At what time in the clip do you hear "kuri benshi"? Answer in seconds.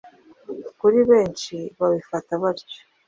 0.79-1.55